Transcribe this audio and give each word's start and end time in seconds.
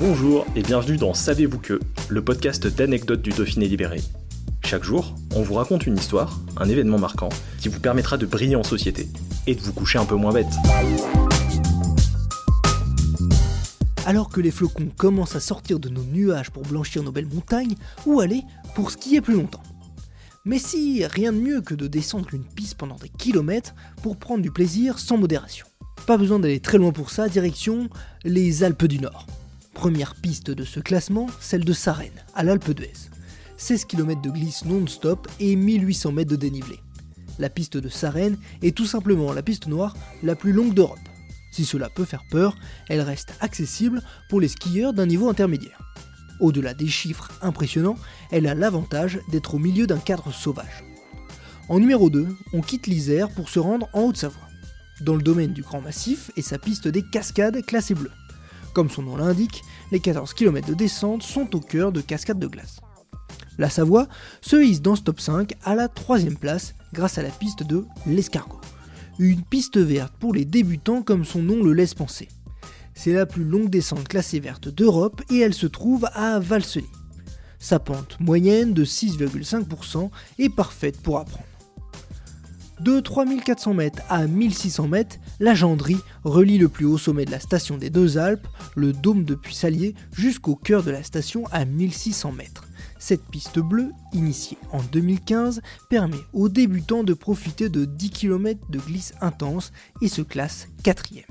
Bonjour 0.00 0.46
et 0.54 0.62
bienvenue 0.62 0.96
dans 0.96 1.12
Savez-vous 1.12 1.58
que, 1.58 1.80
le 2.08 2.22
podcast 2.22 2.68
d'anecdotes 2.68 3.20
du 3.20 3.30
Dauphiné 3.30 3.66
libéré. 3.66 4.00
Chaque 4.64 4.84
jour, 4.84 5.12
on 5.34 5.42
vous 5.42 5.54
raconte 5.54 5.88
une 5.88 5.96
histoire, 5.96 6.38
un 6.56 6.68
événement 6.68 7.00
marquant, 7.00 7.30
qui 7.58 7.68
vous 7.68 7.80
permettra 7.80 8.16
de 8.16 8.24
briller 8.24 8.54
en 8.54 8.62
société 8.62 9.08
et 9.48 9.56
de 9.56 9.60
vous 9.60 9.72
coucher 9.72 9.98
un 9.98 10.04
peu 10.04 10.14
moins 10.14 10.32
bête. 10.32 10.46
Alors 14.06 14.28
que 14.28 14.40
les 14.40 14.52
flocons 14.52 14.88
commencent 14.96 15.34
à 15.34 15.40
sortir 15.40 15.80
de 15.80 15.88
nos 15.88 16.04
nuages 16.04 16.50
pour 16.50 16.62
blanchir 16.62 17.02
nos 17.02 17.10
belles 17.10 17.26
montagnes, 17.26 17.74
où 18.06 18.20
aller 18.20 18.44
pour 18.76 18.92
skier 18.92 19.20
plus 19.20 19.34
longtemps? 19.34 19.64
Mais 20.44 20.60
si, 20.60 21.04
rien 21.06 21.32
de 21.32 21.40
mieux 21.40 21.60
que 21.60 21.74
de 21.74 21.88
descendre 21.88 22.28
une 22.32 22.44
piste 22.44 22.76
pendant 22.76 22.96
des 22.96 23.08
kilomètres 23.08 23.74
pour 24.04 24.16
prendre 24.16 24.42
du 24.42 24.52
plaisir 24.52 25.00
sans 25.00 25.16
modération. 25.16 25.66
Pas 26.06 26.18
besoin 26.18 26.38
d'aller 26.38 26.60
très 26.60 26.78
loin 26.78 26.92
pour 26.92 27.10
ça, 27.10 27.28
direction 27.28 27.88
les 28.22 28.62
Alpes 28.62 28.86
du 28.86 29.00
Nord. 29.00 29.26
Première 29.78 30.16
piste 30.16 30.50
de 30.50 30.64
ce 30.64 30.80
classement, 30.80 31.28
celle 31.38 31.64
de 31.64 31.72
Sarenne, 31.72 32.10
à 32.34 32.42
l'Alpe 32.42 32.72
d'Huez. 32.72 33.10
16 33.58 33.84
km 33.84 34.20
de 34.20 34.30
glisse 34.30 34.64
non-stop 34.64 35.28
et 35.38 35.54
1800 35.54 36.10
mètres 36.10 36.32
de 36.32 36.34
dénivelé. 36.34 36.80
La 37.38 37.48
piste 37.48 37.76
de 37.76 37.88
Sarenne 37.88 38.38
est 38.60 38.76
tout 38.76 38.86
simplement 38.86 39.32
la 39.32 39.44
piste 39.44 39.68
noire 39.68 39.96
la 40.24 40.34
plus 40.34 40.50
longue 40.50 40.74
d'Europe. 40.74 40.98
Si 41.52 41.64
cela 41.64 41.88
peut 41.90 42.04
faire 42.04 42.24
peur, 42.28 42.56
elle 42.88 43.02
reste 43.02 43.34
accessible 43.38 44.02
pour 44.28 44.40
les 44.40 44.48
skieurs 44.48 44.94
d'un 44.94 45.06
niveau 45.06 45.28
intermédiaire. 45.28 45.94
Au-delà 46.40 46.74
des 46.74 46.88
chiffres 46.88 47.30
impressionnants, 47.40 47.98
elle 48.32 48.48
a 48.48 48.56
l'avantage 48.56 49.20
d'être 49.30 49.54
au 49.54 49.58
milieu 49.60 49.86
d'un 49.86 50.00
cadre 50.00 50.32
sauvage. 50.32 50.82
En 51.68 51.78
numéro 51.78 52.10
2, 52.10 52.26
on 52.52 52.62
quitte 52.62 52.88
l'Isère 52.88 53.30
pour 53.30 53.48
se 53.48 53.60
rendre 53.60 53.88
en 53.92 54.08
Haute-Savoie, 54.08 54.48
dans 55.02 55.14
le 55.14 55.22
domaine 55.22 55.52
du 55.52 55.62
Grand 55.62 55.80
Massif 55.80 56.32
et 56.36 56.42
sa 56.42 56.58
piste 56.58 56.88
des 56.88 57.04
cascades 57.04 57.64
classée 57.64 57.94
bleue. 57.94 58.10
Comme 58.78 58.90
son 58.90 59.02
nom 59.02 59.16
l'indique, 59.16 59.64
les 59.90 59.98
14 59.98 60.34
km 60.34 60.68
de 60.68 60.74
descente 60.74 61.24
sont 61.24 61.56
au 61.56 61.58
cœur 61.58 61.90
de 61.90 62.00
cascades 62.00 62.38
de 62.38 62.46
glace. 62.46 62.78
La 63.58 63.70
Savoie 63.70 64.06
se 64.40 64.54
hisse 64.54 64.82
dans 64.82 64.94
ce 64.94 65.02
top 65.02 65.18
5 65.18 65.52
à 65.64 65.74
la 65.74 65.88
troisième 65.88 66.36
place 66.36 66.76
grâce 66.92 67.18
à 67.18 67.24
la 67.24 67.30
piste 67.30 67.64
de 67.64 67.84
l'escargot. 68.06 68.60
Une 69.18 69.42
piste 69.42 69.78
verte 69.78 70.14
pour 70.20 70.32
les 70.32 70.44
débutants 70.44 71.02
comme 71.02 71.24
son 71.24 71.42
nom 71.42 71.60
le 71.60 71.72
laisse 71.72 71.94
penser. 71.94 72.28
C'est 72.94 73.12
la 73.12 73.26
plus 73.26 73.42
longue 73.42 73.68
descente 73.68 74.06
classée 74.06 74.38
verte 74.38 74.68
d'Europe 74.68 75.22
et 75.28 75.40
elle 75.40 75.54
se 75.54 75.66
trouve 75.66 76.06
à 76.12 76.38
Valseny. 76.38 76.86
Sa 77.58 77.80
pente 77.80 78.20
moyenne 78.20 78.74
de 78.74 78.84
6,5% 78.84 80.08
est 80.38 80.50
parfaite 80.50 81.00
pour 81.00 81.18
apprendre. 81.18 81.48
De 82.80 83.00
3400 83.00 83.74
mètres 83.74 84.02
à 84.08 84.28
1600 84.28 84.86
mètres, 84.86 85.16
la 85.40 85.54
Gendrie 85.54 85.98
relie 86.22 86.58
le 86.58 86.68
plus 86.68 86.86
haut 86.86 86.96
sommet 86.96 87.24
de 87.24 87.32
la 87.32 87.40
station 87.40 87.76
des 87.76 87.90
Deux 87.90 88.18
Alpes, 88.18 88.46
le 88.76 88.92
dôme 88.92 89.24
de 89.24 89.34
Puissalier, 89.34 89.96
jusqu'au 90.12 90.54
cœur 90.54 90.84
de 90.84 90.92
la 90.92 91.02
station 91.02 91.44
à 91.50 91.64
1600 91.64 92.30
mètres. 92.32 92.68
Cette 93.00 93.24
piste 93.24 93.58
bleue, 93.58 93.90
initiée 94.12 94.58
en 94.70 94.80
2015, 94.80 95.60
permet 95.90 96.20
aux 96.32 96.48
débutants 96.48 97.02
de 97.02 97.14
profiter 97.14 97.68
de 97.68 97.84
10 97.84 98.10
km 98.10 98.60
de 98.70 98.78
glisse 98.78 99.12
intense 99.20 99.72
et 100.00 100.08
se 100.08 100.22
classe 100.22 100.68
quatrième. 100.84 101.24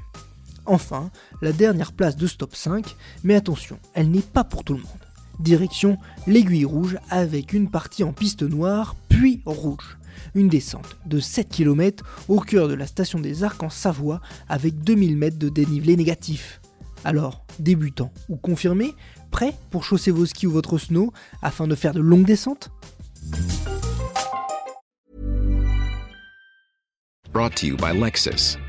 Enfin, 0.65 1.11
la 1.41 1.53
dernière 1.53 1.93
place 1.93 2.17
de 2.17 2.27
stop 2.27 2.57
5, 2.57 2.93
mais 3.23 3.35
attention, 3.35 3.79
elle 3.93 4.11
n'est 4.11 4.19
pas 4.19 4.43
pour 4.43 4.65
tout 4.65 4.73
le 4.73 4.81
monde. 4.81 4.89
Direction 5.39 5.97
l'aiguille 6.25 6.65
rouge 6.65 6.97
avec 7.09 7.53
une 7.53 7.69
partie 7.69 8.03
en 8.03 8.11
piste 8.11 8.43
noire 8.43 8.95
puis 9.07 9.41
rouge. 9.45 9.97
Une 10.35 10.49
descente 10.49 10.97
de 11.05 11.19
7 11.19 11.49
km 11.49 12.03
au 12.27 12.39
cœur 12.39 12.67
de 12.67 12.73
la 12.73 12.87
station 12.87 13.19
des 13.19 13.43
Arcs 13.43 13.63
en 13.63 13.69
Savoie 13.69 14.21
avec 14.49 14.79
2000 14.79 15.17
mètres 15.17 15.37
de 15.37 15.49
dénivelé 15.49 15.95
négatif. 15.95 16.61
Alors, 17.03 17.45
débutant 17.59 18.11
ou 18.29 18.35
confirmé, 18.35 18.93
prêt 19.31 19.53
pour 19.71 19.83
chausser 19.83 20.11
vos 20.11 20.25
skis 20.25 20.47
ou 20.47 20.51
votre 20.51 20.77
snow 20.77 21.13
afin 21.41 21.67
de 21.67 21.75
faire 21.75 21.93
de 21.93 22.01
longues 22.01 22.25
descentes? 22.25 22.69